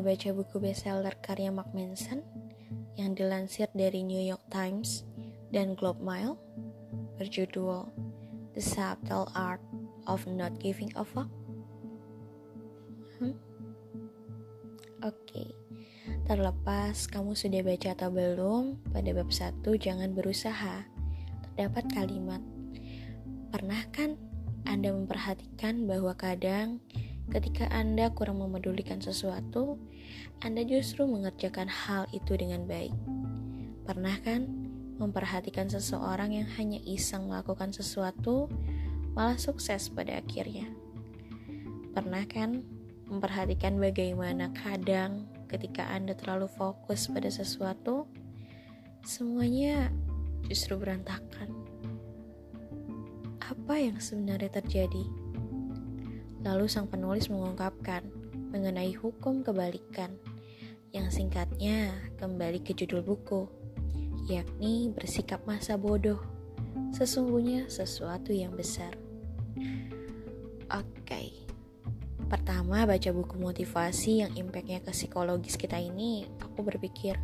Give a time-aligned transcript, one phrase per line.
[0.00, 2.24] pernah baca buku bestseller karya Mark Manson
[2.96, 5.04] yang dilansir dari New York Times
[5.52, 6.40] dan Globe Mail
[7.20, 7.84] berjudul
[8.56, 9.60] The Subtle Art
[10.08, 11.28] of Not Giving a Fuck?
[13.20, 13.36] Hmm?
[15.04, 15.48] Oke, okay.
[16.24, 20.88] terlepas kamu sudah baca atau belum, pada bab 1 jangan berusaha.
[21.44, 22.40] Terdapat kalimat,
[23.52, 24.16] pernah kan
[24.64, 26.80] Anda memperhatikan bahwa kadang
[27.30, 29.78] Ketika Anda kurang memedulikan sesuatu,
[30.42, 32.90] Anda justru mengerjakan hal itu dengan baik.
[33.86, 34.50] Pernah kan
[34.98, 38.50] memperhatikan seseorang yang hanya iseng melakukan sesuatu,
[39.14, 40.66] malah sukses pada akhirnya?
[41.94, 42.66] Pernah kan
[43.06, 48.10] memperhatikan bagaimana kadang ketika Anda terlalu fokus pada sesuatu,
[49.06, 49.94] semuanya
[50.50, 51.54] justru berantakan?
[53.38, 55.19] Apa yang sebenarnya terjadi?
[56.40, 58.00] Lalu sang penulis mengungkapkan
[58.50, 60.16] mengenai hukum kebalikan,
[60.90, 63.46] yang singkatnya kembali ke judul buku,
[64.26, 66.18] yakni bersikap masa bodoh,
[66.96, 68.96] sesungguhnya sesuatu yang besar.
[70.70, 71.28] Oke, okay.
[72.26, 77.20] pertama baca buku motivasi yang impactnya ke psikologis kita ini, aku berpikir,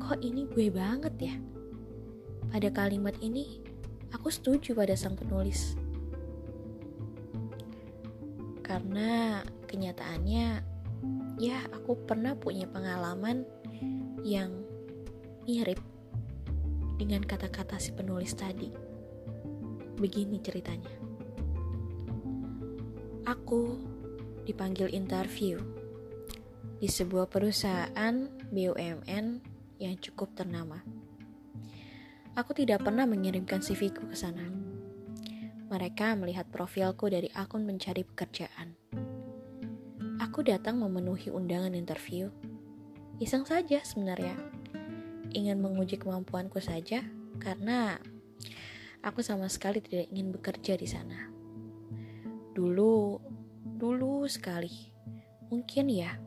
[0.00, 1.34] kok ini gue banget ya?
[2.54, 3.60] Pada kalimat ini,
[4.14, 5.76] aku setuju pada sang penulis
[8.62, 10.46] karena kenyataannya
[11.42, 13.42] ya aku pernah punya pengalaman
[14.22, 14.62] yang
[15.42, 15.82] mirip
[16.96, 18.70] dengan kata-kata si penulis tadi.
[19.98, 20.94] Begini ceritanya.
[23.26, 23.78] Aku
[24.46, 25.58] dipanggil interview
[26.78, 28.14] di sebuah perusahaan
[28.50, 29.26] BUMN
[29.78, 30.82] yang cukup ternama.
[32.38, 34.61] Aku tidak pernah mengirimkan CV-ku ke sana
[35.72, 38.76] mereka melihat profilku dari akun mencari pekerjaan.
[40.20, 42.28] Aku datang memenuhi undangan interview.
[43.16, 44.36] Iseng saja sebenarnya.
[45.32, 47.00] Ingin menguji kemampuanku saja
[47.40, 47.96] karena
[49.00, 51.32] aku sama sekali tidak ingin bekerja di sana.
[52.52, 53.16] Dulu,
[53.64, 54.92] dulu sekali.
[55.48, 56.20] Mungkin ya.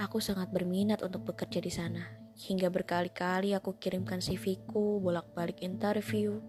[0.00, 2.08] Aku sangat berminat untuk bekerja di sana.
[2.32, 6.40] Hingga berkali-kali aku kirimkan CV-ku bolak-balik interview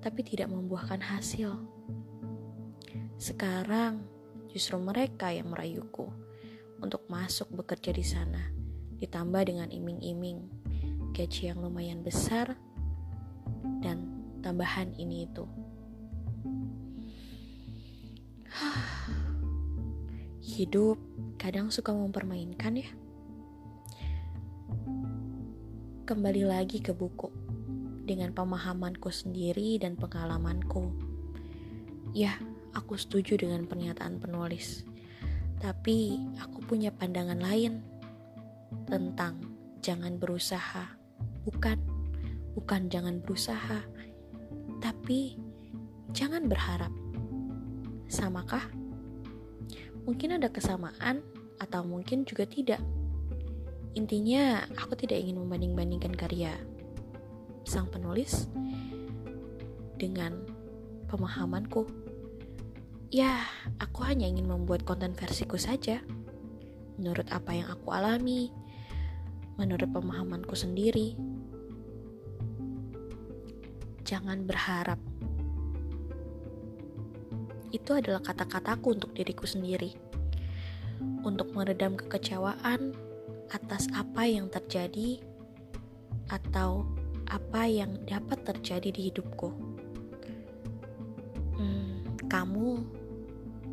[0.00, 1.56] tapi tidak membuahkan hasil.
[3.16, 4.04] Sekarang
[4.52, 6.06] justru mereka yang merayuku
[6.78, 8.52] untuk masuk bekerja di sana,
[9.00, 10.44] ditambah dengan iming-iming
[11.16, 12.52] gaji yang lumayan besar
[13.80, 14.04] dan
[14.44, 15.48] tambahan ini itu.
[20.56, 21.00] Hidup
[21.40, 22.90] kadang suka mempermainkan ya.
[26.06, 27.45] Kembali lagi ke buku
[28.06, 30.94] dengan pemahamanku sendiri dan pengalamanku.
[32.14, 32.38] Ya,
[32.72, 34.86] aku setuju dengan pernyataan penulis.
[35.58, 37.82] Tapi aku punya pandangan lain
[38.86, 39.42] tentang
[39.82, 40.94] jangan berusaha.
[41.42, 41.82] Bukan,
[42.54, 43.82] bukan jangan berusaha,
[44.78, 45.34] tapi
[46.14, 46.94] jangan berharap.
[48.06, 48.70] Samakah?
[50.06, 51.26] Mungkin ada kesamaan
[51.58, 52.78] atau mungkin juga tidak.
[53.98, 56.54] Intinya, aku tidak ingin membanding-bandingkan karya
[57.66, 58.46] sang penulis
[59.98, 60.38] dengan
[61.10, 61.84] pemahamanku.
[63.10, 63.42] Ya,
[63.82, 66.02] aku hanya ingin membuat konten versiku saja.
[66.96, 68.54] Menurut apa yang aku alami,
[69.58, 71.18] menurut pemahamanku sendiri.
[74.06, 75.02] Jangan berharap.
[77.74, 79.92] Itu adalah kata-kataku untuk diriku sendiri.
[81.26, 82.94] Untuk meredam kekecewaan
[83.50, 85.22] atas apa yang terjadi
[86.30, 86.95] atau
[87.26, 89.48] apa yang dapat terjadi di hidupku.
[91.58, 92.82] Hmm, kamu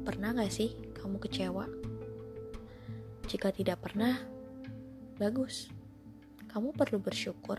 [0.01, 1.65] pernah gak sih kamu kecewa?
[3.29, 4.21] Jika tidak pernah,
[5.17, 5.69] bagus.
[6.49, 7.57] Kamu perlu bersyukur.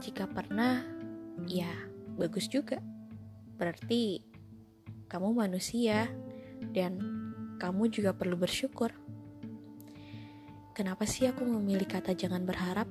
[0.00, 0.80] Jika pernah,
[1.44, 1.68] ya
[2.16, 2.80] bagus juga.
[3.58, 4.22] Berarti
[5.10, 6.08] kamu manusia
[6.72, 7.00] dan
[7.58, 8.94] kamu juga perlu bersyukur.
[10.72, 12.86] Kenapa sih aku memilih kata jangan berharap?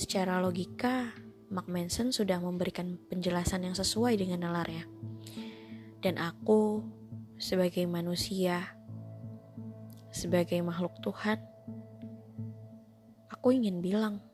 [0.00, 1.12] Secara logika,
[1.52, 4.88] Mark Manson sudah memberikan penjelasan yang sesuai dengan nalarnya.
[6.00, 6.80] Dan aku,
[7.36, 8.80] sebagai manusia,
[10.08, 11.36] sebagai makhluk Tuhan,
[13.28, 14.24] aku ingin bilang,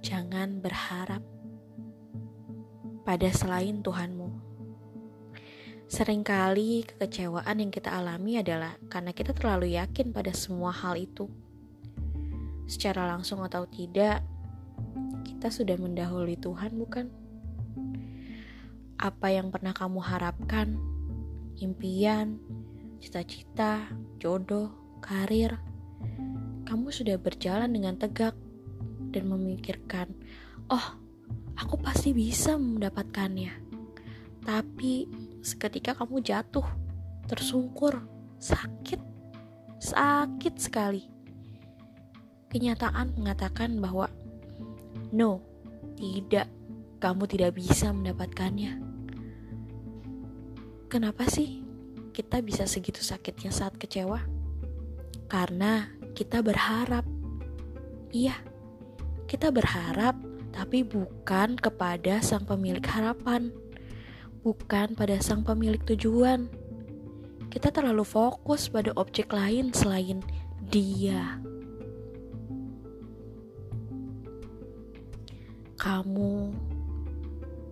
[0.00, 1.20] jangan berharap
[3.04, 4.40] pada selain Tuhanmu.
[5.84, 11.28] Seringkali kekecewaan yang kita alami adalah karena kita terlalu yakin pada semua hal itu
[12.64, 14.24] secara langsung atau tidak,
[15.24, 17.06] kita sudah mendahului Tuhan, bukan?
[18.96, 20.80] Apa yang pernah kamu harapkan,
[21.60, 22.40] impian,
[23.00, 24.72] cita-cita, jodoh,
[25.04, 25.60] karir,
[26.64, 28.32] kamu sudah berjalan dengan tegak
[29.12, 30.10] dan memikirkan,
[30.72, 30.96] "Oh,
[31.60, 33.52] aku pasti bisa mendapatkannya."
[34.44, 35.08] Tapi
[35.44, 36.64] seketika kamu jatuh,
[37.28, 38.00] tersungkur,
[38.40, 39.00] sakit,
[39.80, 41.13] sakit sekali.
[42.54, 44.06] Kenyataan mengatakan bahwa
[45.10, 45.42] no,
[45.98, 46.46] tidak,
[47.02, 48.78] kamu tidak bisa mendapatkannya.
[50.86, 51.66] Kenapa sih
[52.14, 54.22] kita bisa segitu sakitnya saat kecewa?
[55.26, 57.02] Karena kita berharap.
[58.14, 58.38] Iya,
[59.26, 60.14] kita berharap,
[60.54, 63.50] tapi bukan kepada sang pemilik harapan,
[64.46, 66.46] bukan pada sang pemilik tujuan.
[67.50, 70.22] Kita terlalu fokus pada objek lain selain
[70.70, 71.42] dia.
[75.84, 76.48] Kamu,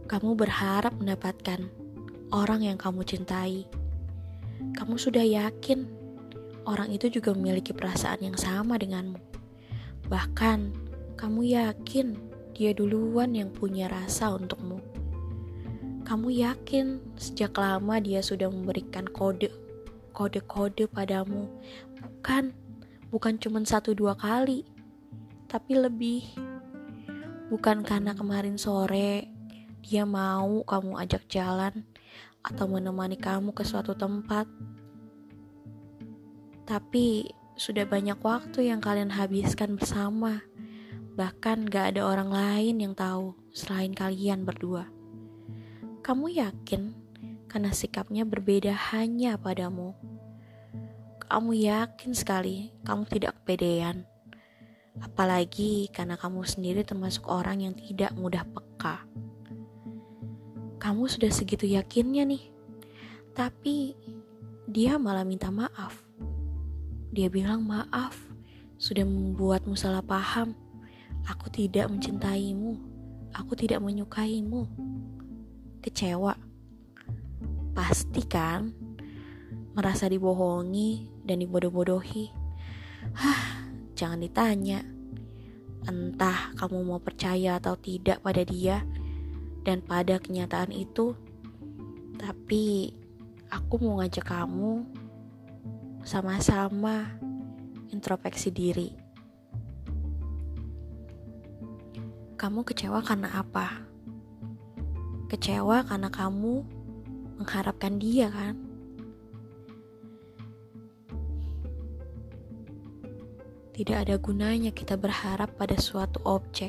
[0.05, 1.65] kamu berharap mendapatkan
[2.29, 3.65] orang yang kamu cintai.
[4.77, 5.89] Kamu sudah yakin
[6.69, 9.17] orang itu juga memiliki perasaan yang sama denganmu.
[10.13, 10.77] Bahkan,
[11.17, 12.21] kamu yakin
[12.53, 14.77] dia duluan yang punya rasa untukmu.
[16.05, 19.49] Kamu yakin sejak lama dia sudah memberikan kode,
[20.13, 21.49] kode-kode padamu.
[21.97, 22.53] Bukan,
[23.09, 24.69] bukan cuma satu dua kali,
[25.49, 26.42] tapi lebih.
[27.53, 29.29] Bukan karena kemarin sore
[29.85, 31.85] dia mau kamu ajak jalan
[32.41, 34.49] atau menemani kamu ke suatu tempat
[36.65, 37.29] tapi
[37.59, 40.41] sudah banyak waktu yang kalian habiskan bersama.
[41.13, 44.89] Bahkan gak ada orang lain yang tahu selain kalian berdua.
[46.01, 46.97] Kamu yakin
[47.53, 49.93] karena sikapnya berbeda hanya padamu.
[51.29, 54.09] Kamu yakin sekali kamu tidak kepedean.
[55.01, 59.07] Apalagi karena kamu sendiri termasuk orang yang tidak mudah peka.
[60.83, 62.45] Kamu sudah segitu yakinnya nih.
[63.33, 63.97] Tapi
[64.69, 66.13] dia malah minta maaf
[67.13, 68.17] dia bilang maaf,
[68.81, 70.57] sudah membuatmu salah paham.
[71.29, 72.81] Aku tidak mencintaimu,
[73.37, 74.65] aku tidak menyukaimu.
[75.85, 76.33] Kecewa.
[77.77, 78.73] Pasti kan?
[79.77, 82.33] Merasa dibohongi dan dibodoh-bodohi.
[83.13, 84.81] Hah, jangan ditanya.
[85.83, 88.87] Entah kamu mau percaya atau tidak pada dia
[89.67, 91.15] dan pada kenyataan itu.
[92.19, 92.95] Tapi
[93.51, 94.87] aku mau ngajak kamu
[96.07, 97.11] sama-sama
[97.93, 98.91] introspeksi diri.
[102.39, 103.87] Kamu kecewa karena apa?
[105.31, 106.63] Kecewa karena kamu
[107.39, 108.72] mengharapkan dia, kan?
[113.73, 116.69] Tidak ada gunanya kita berharap pada suatu objek,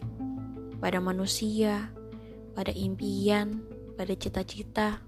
[0.80, 1.92] pada manusia,
[2.56, 3.60] pada impian,
[4.00, 5.04] pada cita-cita.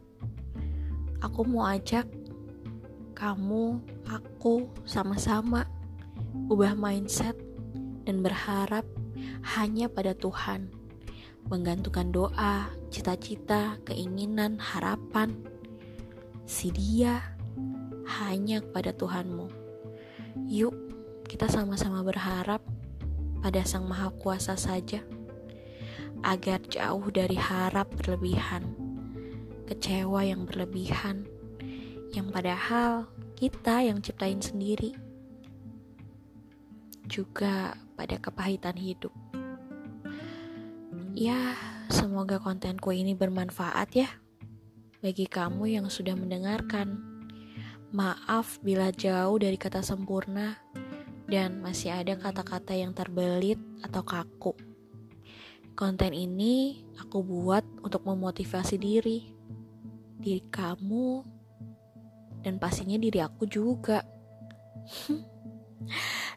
[1.23, 2.03] Aku mau ajak
[3.15, 3.79] kamu,
[4.11, 5.63] aku sama-sama
[6.51, 7.39] ubah mindset
[8.03, 8.83] dan berharap
[9.55, 10.67] hanya pada Tuhan.
[11.47, 15.31] Menggantungkan doa, cita-cita, keinginan, harapan,
[16.43, 17.23] si dia
[18.19, 19.47] hanya kepada Tuhanmu.
[20.51, 20.84] Yuk,
[21.25, 22.61] kita sama-sama berharap
[23.41, 25.01] pada Sang Maha Kuasa saja,
[26.25, 28.73] agar jauh dari harap berlebihan,
[29.69, 31.25] kecewa yang berlebihan,
[32.13, 34.97] yang padahal kita yang ciptain sendiri.
[37.05, 39.13] Juga pada kepahitan hidup.
[41.13, 41.53] Ya,
[41.93, 44.09] semoga kontenku ini bermanfaat ya
[45.05, 46.97] bagi kamu yang sudah mendengarkan.
[47.93, 50.57] Maaf bila jauh dari kata sempurna
[51.25, 54.53] dan masih ada kata-kata yang terbelit atau kaku.
[55.75, 59.27] Konten ini aku buat untuk memotivasi diri,
[60.15, 61.25] diri kamu
[62.45, 64.05] dan pastinya diri aku juga.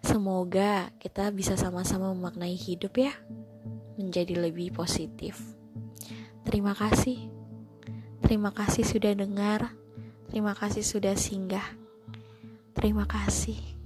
[0.09, 3.13] Semoga kita bisa sama-sama memaknai hidup ya,
[4.01, 5.39] menjadi lebih positif.
[6.49, 7.29] Terima kasih.
[8.25, 9.71] Terima kasih sudah dengar.
[10.33, 11.65] Terima kasih sudah singgah.
[12.73, 13.78] Terima kasih.